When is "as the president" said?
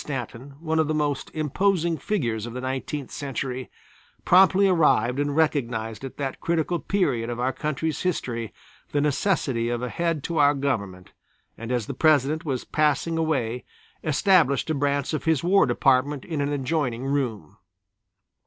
11.71-12.43